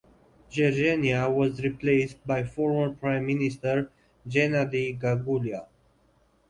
Jergenia 0.49 1.29
was 1.31 1.61
replaced 1.63 2.25
by 2.25 2.43
former 2.43 2.91
Prime 2.95 3.23
Minister 3.27 3.91
Gennady 4.27 4.99
Gagulia. 4.99 5.67